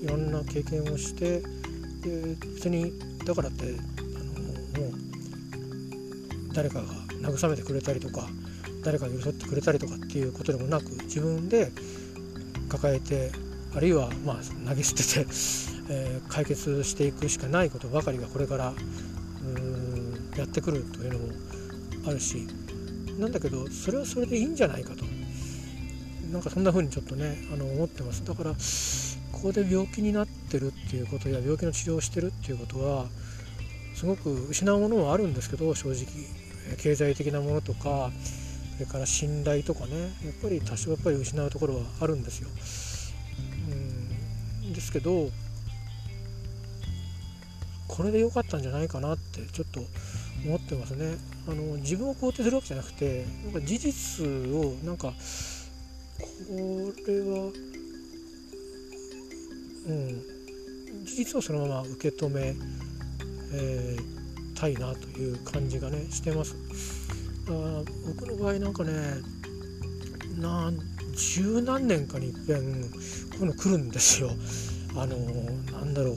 [0.05, 1.41] いろんな経験をして
[2.03, 2.93] で別に
[3.25, 4.95] だからってあのもう
[6.53, 6.85] 誰かが
[7.23, 8.29] 慰めてくれたりとか
[8.85, 11.73] 誰かが寄り添ってくれたりとかっていうことでもなく自分で
[12.69, 13.33] 抱えて
[13.75, 15.27] あるいはまあ投げ捨てて、
[15.89, 18.75] えー、解決していくしかないことばかりがこれから
[19.43, 21.29] うんやってくるというのも
[22.07, 22.47] あるし
[23.19, 25.05] なんだけどそれはそれでいいんじゃないかと。
[26.31, 28.25] なんかそんな風にちょっとねあの思ってます。
[28.25, 28.55] だから
[29.45, 33.05] こで病気になってるっていうことや病気の治療をしてるっていうことは
[33.95, 36.07] すごく失うものもあるんですけど正直
[36.79, 38.11] 経済的なものとか
[38.79, 42.49] それから信頼とかねやっぱり多少やっぱり失うところはあるんですよ。
[44.65, 45.29] うんですけど
[47.87, 49.81] これで良かったんじゃないかなってちょっと
[50.47, 51.19] 思ってますね。
[51.47, 55.13] あの自分を肯定するわけじゃなくてなんか事実をなんか
[56.19, 57.53] これは
[59.87, 62.55] うん、事実をそのまま受け止め、
[63.53, 66.57] えー、たいなという感じがねしてます。
[67.49, 68.93] あ僕の場合なんかね
[70.39, 70.73] な
[71.15, 72.89] 十何年かにいっぺんこ
[73.41, 74.31] ういうの来るんですよ。
[74.97, 76.17] あのなんだろう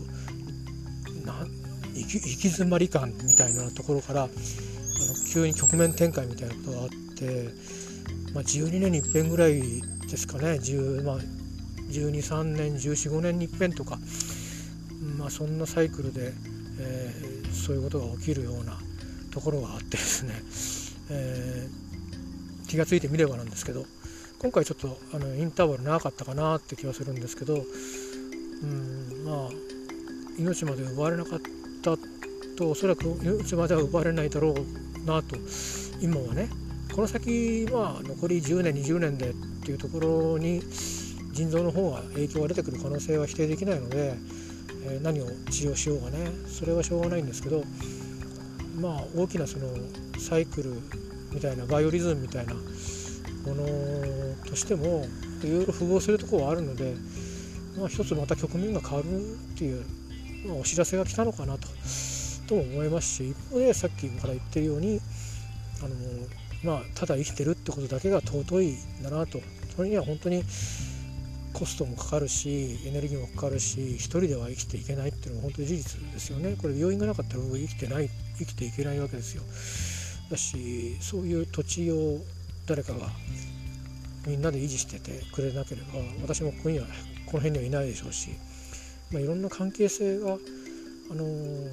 [1.97, 4.32] 行き詰まり感みたいなところからあの
[5.34, 7.49] 急に局面転換みたいなことがあって、
[8.34, 9.62] まあ、12年にいっぺんぐらい
[10.10, 11.17] ですかね10、まあ、
[11.89, 13.97] 123年1415年にいっぺんとか、
[15.17, 16.34] まあ、そんなサイクルで、
[16.80, 18.78] えー、そういうことが起きるような
[19.32, 20.34] ところがあってですね、
[21.10, 23.86] えー、気が付いてみればなんですけど
[24.39, 29.50] 今回ちょっとあのインターバル長かったかなって気はするんですけど、うん、まあ
[30.38, 31.39] 命まで奪われなかっ
[31.82, 31.97] た
[32.56, 35.38] とおそらく命までは奪われないだろうなと
[36.02, 36.50] 今はね
[36.93, 40.62] この先まあ残り10年20年でっていうところに
[41.38, 44.15] 腎臓の方が影響が出てくる可能性は否定できないので、
[44.88, 47.63] えー、何を治療しようがねそれはしょうがないんですけど
[48.82, 49.67] まあ大きなその
[50.17, 50.82] サイクル
[51.32, 52.62] みたいなバイオリズムみたいなも
[53.54, 55.06] のとしても
[55.43, 56.95] いろいろ符合するところはあるので、
[57.78, 59.08] まあ、一つまた局面が変わる
[59.54, 59.86] っていう、
[60.47, 61.67] まあ、お知らせが来たのかなと
[62.47, 65.00] とも思いますし一方でさっきから言ってるように
[65.84, 65.95] あの
[66.63, 69.39] まあただ生きてるってことだけが尊いんだなと
[69.76, 70.43] それには本当に
[71.58, 76.56] コストもかかるしエネルギーもかかるし一人では生きていけないっていうのは本当に事実ですよね。
[76.62, 79.41] これ病院がなかったら僕生きてない生きていけないわけですよ。
[80.30, 82.20] だしそういう土地を
[82.67, 83.10] 誰かが
[84.28, 85.88] みんなで維持しててくれなければ
[86.22, 86.86] 私もここには
[87.26, 88.30] この辺にはいないでしょうし、
[89.12, 91.70] まあ、いろんな関係性が、あのー、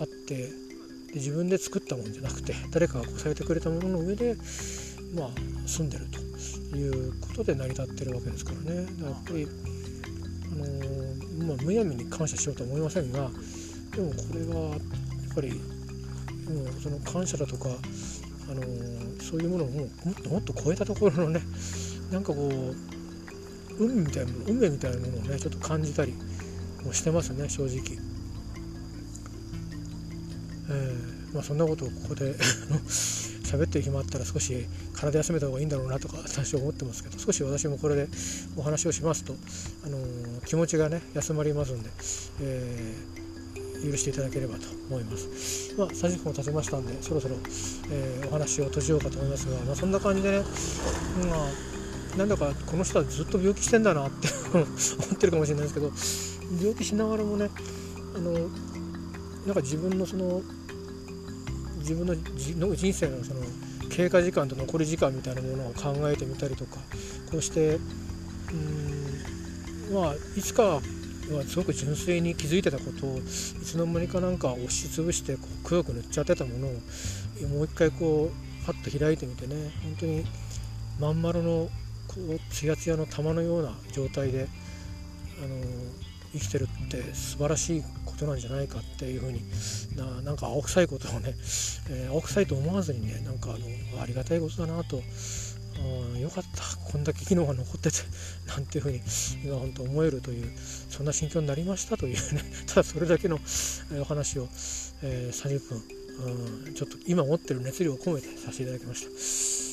[0.00, 0.68] あって
[1.08, 4.36] で自分で作ったもんじゃなくて誰かがこさえてくれたものの上で、
[5.14, 5.28] まあ、
[5.66, 6.06] 住んでる
[6.70, 8.76] ということで成り立ってるわけですからね。
[8.76, 9.48] やっぱり
[10.52, 13.30] あのー、まあ、むやみに感謝しようとは思いませんが
[13.94, 14.80] でもこれはやっ
[15.34, 17.68] ぱりもうその感謝だとか
[18.50, 21.40] あのー、そういうものをももっともっと超えたところのね
[22.10, 22.74] なんかこう
[23.78, 26.14] 運みたいな運命みたいなものをねちょっと感じたり
[26.84, 27.98] もしてますね正直。
[30.70, 32.34] えー、まあ、そんなことをここで
[33.48, 38.08] 喋って決まったら少し体休めた方がいいんだろうなとか私は思ってますけど少し私もこれで
[38.56, 39.34] お話をしますと、
[39.86, 41.90] あのー、気持ちがね休まりますんで、
[42.42, 43.28] えー
[43.84, 45.74] 許していただければと思います。
[45.78, 47.36] まあ、30分も経ちましたんで、そろそろ、
[47.90, 50.38] えー、お話を閉じようかと思いますが、まあ、そんな感じでね、
[51.28, 51.36] ま
[52.14, 55.92] あ、なんだかこの人はずっと病気してんだなって 思ってるかもしれないですけど、
[56.60, 57.50] 病気しながらもね、
[58.14, 60.42] あのなんか自分のその、
[61.88, 63.40] 自分の人生のその
[63.90, 66.76] 経過時間と残り時間みたいなものを考えてみたりとか、
[67.30, 67.78] こうして、
[69.88, 70.82] うん、まあ、いつかは
[71.46, 76.70] すごく純粋に気づいてたことをいつの間にかなんか押しつぶしてこうくどく塗っちゃってたものを
[77.48, 80.24] もう一回こうパッと開いてみてね本当に
[81.00, 81.68] まん丸の
[82.06, 84.48] こうツヤツヤの玉のような状態で
[85.42, 85.48] あの
[86.32, 87.84] 生きてるって素晴らしい
[88.18, 89.42] ことなんじゃないかっていうふうに
[89.96, 91.34] ななんか青臭いことをね、
[91.90, 93.52] えー、青臭いと思わずにねなんかあ
[93.96, 95.00] のありがたいことだなと
[96.14, 96.76] あよかった。
[96.90, 97.98] こんだけ機能が残ってて
[98.48, 99.00] なんていうふうに
[99.44, 100.50] 今本当思えるという
[100.90, 103.38] そんな心境になりましたというね ただそれだけの
[104.00, 104.48] お話を、
[105.02, 105.82] えー、30分
[106.66, 109.67] うんちょっと今持ってる熱量を込めてさせていただきました、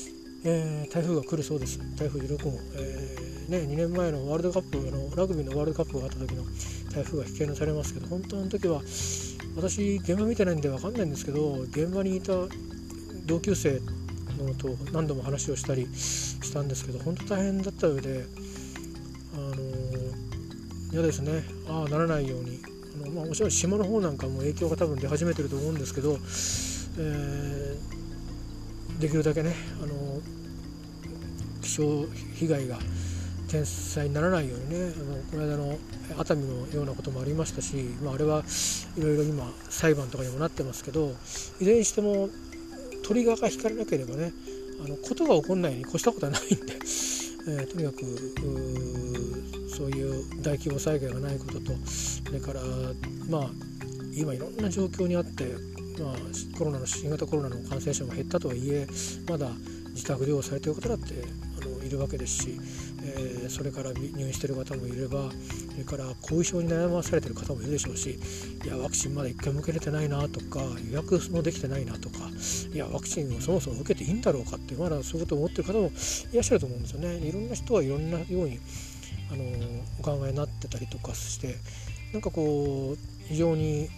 [0.47, 1.79] えー、台風が来るそうです。
[1.97, 6.43] 台風16号、えー、ね、2年前のワールドカップのラグビーのワールドカップがあった時の
[6.93, 8.81] 台風が引き金されますけど本当の時は
[9.55, 12.33] 私現場見てないんで分かんないんですけど現場にいた
[13.25, 13.81] 同級生
[14.37, 18.25] のと何度も話をしたりしたんですけど本当大変だった上で
[19.33, 19.55] あの
[20.91, 21.43] 嫌ですね。
[21.67, 22.59] ああならないように。
[23.03, 29.53] あの、まあ、もちろん島の方なんかも影響が多分出始めてると思うんですけど、えー、できるだけね
[29.83, 30.21] あの
[31.65, 31.83] 気象
[32.39, 32.77] 被害が
[33.49, 35.77] 天災にならないようにねあのこの間の
[36.19, 38.43] 熱海のようなこともありましたし、まあ、あれは
[38.97, 41.15] いろいろ今裁判とかにもなってますけど
[41.59, 42.29] いずれにしても
[43.03, 44.31] トリガーが引かれなければね
[44.83, 46.55] あのことが起こらないに越したことはないんで、
[47.47, 48.05] えー、とにかく
[49.75, 51.73] そういう大規模災害がないことと
[52.25, 52.61] それから
[53.29, 53.51] まあ
[54.13, 55.45] 今いろんな状況にあって、
[55.99, 58.87] まあ、コロナの新型コロナの感染者も減ったとはいえ
[59.29, 59.49] まだ
[59.93, 61.44] 自宅療養されている方だって
[61.85, 62.59] いるわけですし、
[63.03, 65.29] えー、それから入院している方もいれば
[65.71, 68.19] それから後遺症に悩まされている方もいるでしょうし
[68.63, 72.17] いやワクチンまだ1回も受けれてないなとか予約もできてないなとか
[72.73, 77.15] いやワクチンをそもそも受けていいんだろうかってまだそういうことを思ってる方もいらっしゃると思うんですよね。
[77.17, 78.59] いろんな人はいろんなように
[79.31, 79.43] あの
[79.99, 81.55] お考えになってたりとかして
[82.13, 83.89] なんかこう非常に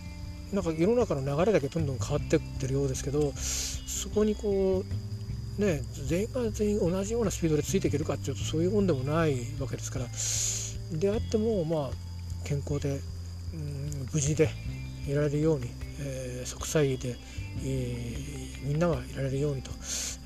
[0.51, 5.06] なんか世の中の流れだけどんどん変わってってるようですけどそこにこう
[5.57, 10.05] ね全員が全員同じようなスピードでついていけるかっていうとそういうもんでもないわけですから
[10.97, 11.89] であってもまあ
[12.43, 12.99] 健康で、
[13.53, 14.49] うん、無事で
[15.07, 17.15] いられるように、えー、息災で、
[17.63, 19.71] えー、みんながいられるようにと、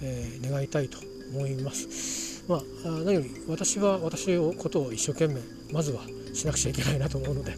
[0.01, 0.97] えー、願いたいと
[1.33, 2.43] 思います。
[2.47, 5.39] まあ、何より私は私のことを一生懸命
[5.71, 6.01] まずは
[6.33, 7.57] しなくちゃいけないなと思うので、ね、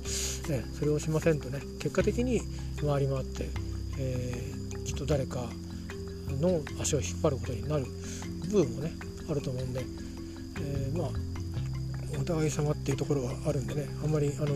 [0.77, 2.41] それをしませんとね結果的に
[2.81, 3.49] 回り回って、
[3.97, 5.49] えー、きっと誰か
[6.43, 7.85] の足を引っ張ることになる
[8.51, 8.91] 部分もね
[9.29, 9.81] あると思うんで、
[10.59, 11.09] えー、まあ
[12.19, 14.47] お互い様っていうところはあるんでねあんまりあの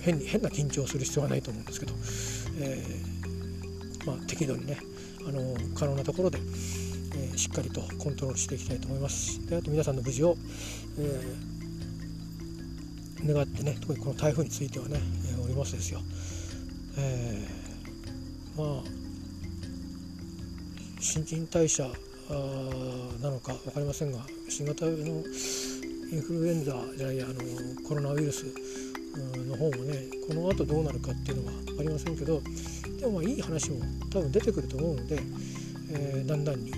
[0.00, 1.94] 変に変な緊張する必要はないと思うんですけど、
[2.60, 4.78] えー、まあ、適度にね
[5.26, 6.38] あの可能なところで、
[7.16, 10.36] え、しっかりとコントロールしていきたいと思いますであと皆さんの無事を、
[10.98, 11.22] え、
[13.26, 15.00] 願ってね特にこの台風についてはね、
[15.38, 16.00] えおりますですよ、
[16.98, 17.46] え
[18.56, 18.99] まあ
[21.00, 21.84] 新陳代謝
[23.22, 24.18] なのか分かりませんが
[24.50, 27.34] 新型のインフルエンザじゃないあの
[27.88, 28.44] コロナウイルス
[29.48, 29.94] の方もね
[30.28, 32.42] この後どうなるかっていうのは分かりませんけど
[33.00, 33.80] でもまあいい話も
[34.12, 35.22] 多分出てくると思うので、
[35.90, 36.76] えー、だんだんに、あ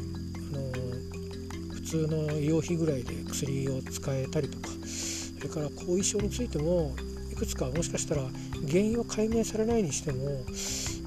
[0.57, 6.95] の普通の医療費ぐらいで薬を使えたりとかそれから後遺症についても
[7.33, 8.23] いくつかもしかしたら
[8.69, 10.45] 原因は解明されないにしても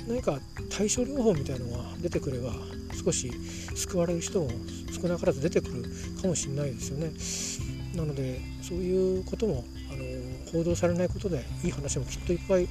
[0.05, 0.37] 何か
[0.69, 2.51] 対症療法みたいのが出てくれば
[3.05, 3.31] 少し
[3.75, 4.49] 救われる人も
[4.91, 5.83] 少なからず出てくる
[6.21, 7.11] かもしれないですよね。
[7.95, 10.03] なのでそういうこともあの
[10.51, 12.67] 報道されないことでいい話もきっといっぱい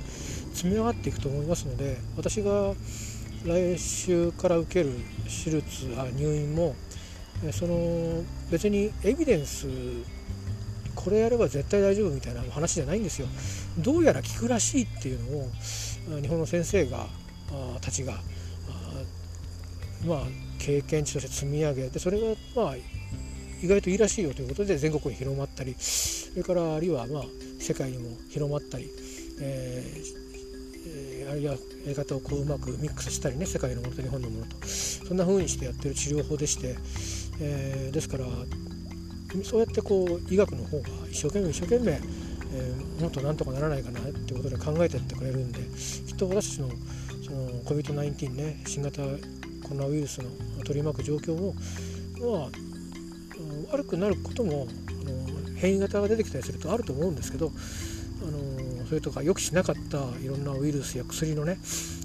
[0.53, 2.74] 積み上がっていくと思いますので私が
[3.45, 4.91] 来週から受ける
[5.45, 6.74] 手術あ入院も
[7.53, 9.66] その別にエビデンス
[10.95, 13.28] これやれば絶対大丈夫みたいな話じゃないんですよ。
[13.78, 17.07] どうやら効くらしいっていうのを日本の先生が
[17.80, 18.18] たちが
[20.07, 20.18] まあ
[20.59, 22.76] 経験値として積み上げてそれがまあ
[23.62, 27.22] 意外といいらしいよということで全国に広まったりそれからあるいはまあ
[27.59, 28.90] 世界にも広まったり、
[29.40, 36.76] えー、あるいはやり方をこううまくミックスしたりね世界のものと日本のものとそんな風にしてやってる治療法でして、
[37.40, 38.26] えー、ですから
[39.42, 45.61] そうやってこう医学の方が一生懸命一生懸命、えー、もっとなんとかならないかなってことで考えてってくれるんで
[46.07, 46.68] きっと私たちの
[47.24, 49.02] その COVID-19 ね新型
[49.64, 50.28] コロナウイルスの
[50.64, 51.54] 取り巻く状況も
[52.20, 52.48] まあ
[53.72, 54.92] 悪くなることもあ
[55.50, 57.50] の変異型が出てきたりするとあると思うんですけど
[58.22, 61.58] あのそれとか予期しなかったいろんなウイルスや薬のね、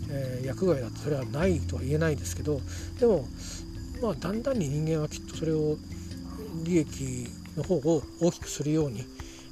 [0.09, 2.59] えー、薬害だとそれはないとは言えないですけど
[2.99, 3.27] でも
[4.01, 5.77] まあだんだんに人間はきっとそれを
[6.63, 9.03] 利益の方を大きくするように、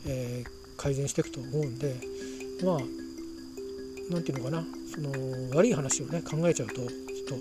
[0.05, 1.95] えー、改善していくと思うんで
[2.63, 2.77] まあ
[4.09, 5.11] 何て言うのかなその
[5.55, 6.81] 悪い話をね考えちゃうと
[7.27, 7.35] と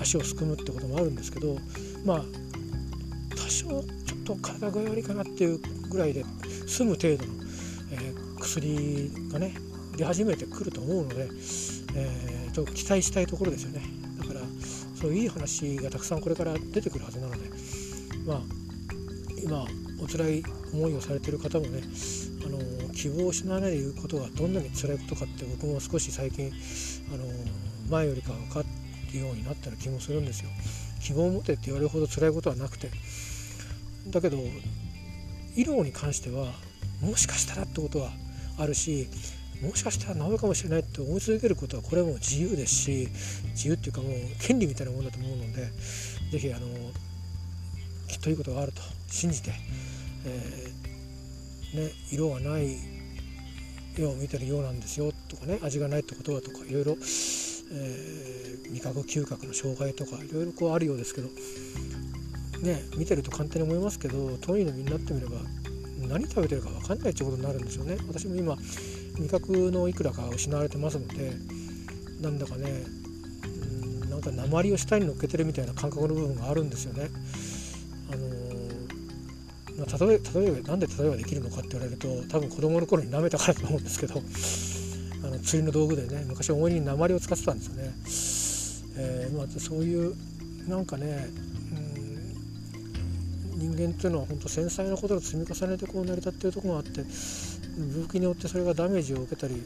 [0.00, 1.56] 足をすくむってこともあるんですけど
[2.04, 2.24] まあ
[3.30, 3.82] 多少ちょっ
[4.24, 6.24] と体が悪いかなっていうぐらいで
[6.66, 7.32] 済む程度の、
[7.92, 9.54] えー、薬がね
[9.96, 11.28] 出始めてくると思うので、
[11.94, 13.82] えー、と期待したいところですよね。
[14.18, 14.40] だから
[14.98, 17.38] そういういい話がたくさんこれから出てくるはずなので
[18.26, 18.40] まあ
[19.42, 19.66] 今
[20.02, 20.42] お辛い
[20.72, 21.82] 思いをされてる方もね
[22.44, 22.58] あの
[22.94, 26.52] 希望を失わないでいることがどんなに辛いことかって僕も少し最近
[27.12, 27.24] あの
[27.90, 28.81] 前よりか分かって
[29.12, 30.50] るようになったような気もするんですよ。
[31.00, 32.88] 希望を持てって言われるほど辛いことはなくて
[34.08, 34.38] だけど
[35.56, 36.52] 医療に関しては
[37.00, 38.12] もしかしたらってことは
[38.58, 39.08] あるし
[39.62, 43.08] もしかしたら治るかもしれないって思い続けることはこれはもう自由ですし
[43.50, 45.70] 自由っていうかもう権利みたいなものだと思うので
[46.30, 46.66] 是非あの
[48.08, 49.52] きっといいことがあると信じて、
[50.26, 52.76] えー、ね、色がない
[53.98, 56.96] 絵を見てるようなんですよとかね味がないってことはとかいろいろ、
[57.74, 61.28] えー、味覚嗅覚の障害とかいろいろこうあるようですけど
[62.62, 65.38] ね見てると簡単に思いますけど当人の身になってみれば
[66.08, 68.56] 何食べてるか分かんないってことになるんですよね私も今
[69.18, 71.32] 味覚のいくらか失われてますので
[72.20, 72.84] なんだかね
[73.44, 77.08] うんなんか鉛を下に乗っけてるみたいな感覚の部分があるんですよね。
[78.12, 84.22] あのー、例え例えばなんで例えばできるのかって言われると多分子供の頃に舐めたからと思うんですけど
[85.24, 87.74] あの釣りの道具でね昔思いに鉛を使ってたんですよ
[88.96, 89.02] ね。
[89.04, 90.14] えーまあ、そういう
[90.68, 91.28] なんかね
[91.72, 97.04] うん人間っていうのは本当繊細なことを積み重ねてこう成り立っているところがあって
[97.94, 99.62] 病気によってそれがダメージを受けたり、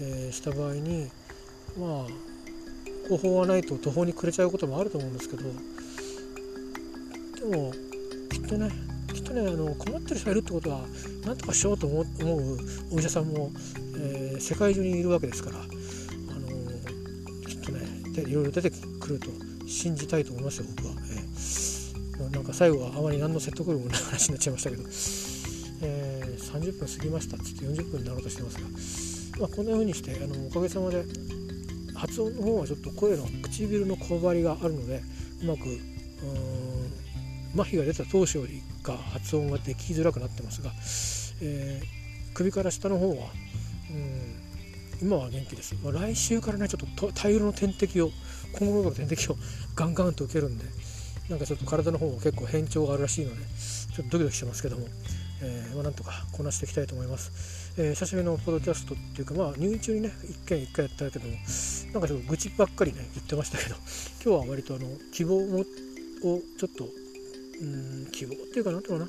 [0.00, 1.10] えー、した場合に
[1.78, 5.42] まあ方法がないと途方に暮れちゃうこともあると思うんですけど
[7.50, 7.72] でも
[8.30, 8.70] きっとね
[9.12, 10.80] きっとねあの困ってる人がいるってことは
[11.26, 12.06] 何とかしようと思う
[12.92, 13.50] お医者さんも、
[13.94, 15.68] えー、世界中にいるわけですから、あの
[17.46, 17.80] きっとね
[18.12, 19.28] でいろいろ出てくると
[19.66, 20.94] 信じたいと思いますよ僕は。
[22.30, 24.82] なんか最後はあまり何の説得力もない話になっちゃいましたけど、
[25.82, 31.04] えー、30分過ぎましたっつって40分になろうとしてますが、まあ、こんな風にしてあのおかげさまで
[31.94, 35.02] 発音の方はちょっと声の唇のこばりがあるので
[35.42, 35.80] うまく
[37.54, 40.70] 麻痺が出た当初よりか発音ができづらくなってますが、
[41.42, 43.26] えー、首から下の方は、
[43.90, 48.10] うん、今は元気です、まあ、来週からねちょっと大量の点滴を
[48.52, 49.36] 今後の点滴を
[49.74, 50.64] ガンガンと受けるんで
[51.28, 53.42] なんかちょっと体の方も結構変調があるらしいので
[53.96, 54.86] ちょっとドキドキしてますけども、
[55.40, 61.36] えー、まあ、なんとかこなしていきたいと思います、えー、久しぶりのポッドキャストっていうかまあ入院中にね一件一回やったけども
[61.92, 63.76] なんかちょっと愚痴ばっかりね言ってましたけど
[64.24, 65.64] 今日は割とあの希望を
[66.58, 66.88] ちょっと
[67.62, 69.06] うん希望っていうかなんていうな、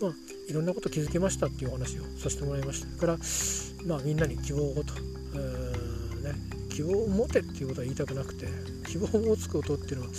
[0.00, 0.12] まあ、
[0.48, 3.18] いろんなこと気づきましたっていうお話をさせてもらいましたから、
[3.86, 5.00] まあ、みんなに希望をと、ね、
[6.70, 8.74] 希望を持てっていうことは言いたくなくて。
[8.94, 10.10] 希望を持つことっていうのは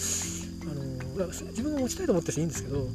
[1.17, 2.87] あの自分が持ちたいと思ってる人いいんですけど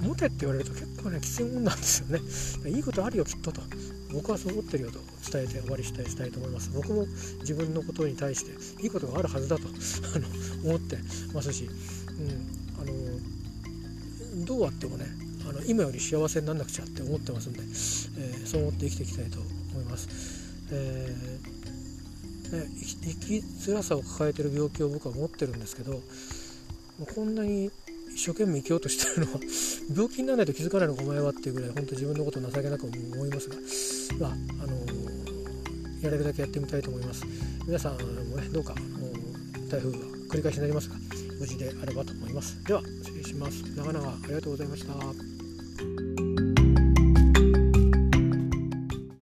[0.00, 2.20] 持てって言われると結構ねきついもんなんですよね。
[2.70, 3.60] いいことあるよきっとと。
[4.12, 4.98] 僕はそう思ってるよと
[5.30, 6.70] 伝えて終わりしたいしたいと思います。
[6.74, 7.06] 僕も
[7.40, 9.68] 自分のことに対していいことがあるはずだと
[10.64, 10.98] 思って
[11.32, 12.61] ますし、うん、
[14.46, 15.06] どうあってもね
[15.48, 20.08] あの今より幸せにならなくちゃって思ってますんで、えー、そう思って生きていきたいと思います、
[20.72, 21.62] えー
[22.52, 26.00] 生きづらさを抱えてる病気を僕は持ってるんですけど
[27.14, 27.70] こんなに
[28.14, 29.40] 一生懸命生きようとしてるのは
[29.90, 33.56] 病気にならないと気づかないのかお前はっていうぐらい本当自分のこと情けなく思いますが、
[34.20, 34.32] まあ
[34.64, 34.76] あの
[36.02, 37.24] やれるだけやってみたいと思います。
[37.64, 38.74] 皆さんもねどうか
[39.70, 40.96] 台風は繰り返しになりますが
[41.38, 42.64] 無事であればと思います。
[42.64, 43.62] では失礼します。
[43.76, 46.21] 長々ありがとうございました。